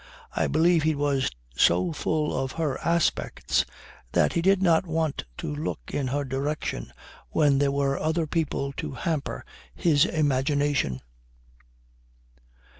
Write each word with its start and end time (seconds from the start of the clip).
I 0.35 0.47
believe 0.47 0.81
he 0.81 0.95
was 0.95 1.29
so 1.55 1.93
full 1.93 2.35
of 2.35 2.53
her 2.53 2.79
aspects 2.79 3.65
that 4.13 4.33
he 4.33 4.41
did 4.41 4.63
not 4.63 4.87
want 4.87 5.25
to 5.37 5.53
look 5.55 5.93
in 5.93 6.07
her 6.07 6.25
direction 6.25 6.91
when 7.29 7.59
there 7.59 7.71
were 7.71 7.99
other 7.99 8.25
people 8.25 8.73
to 8.77 8.93
hamper 8.93 9.45
his 9.75 10.05
imagination. 10.05 11.01